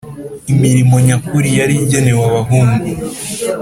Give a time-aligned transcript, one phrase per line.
[0.53, 2.83] Imirimo nyakuri yari igenewe abahungu